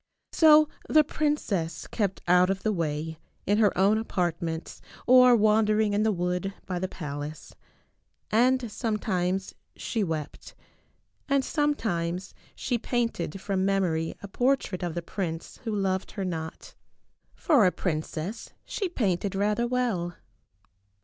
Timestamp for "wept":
10.03-10.55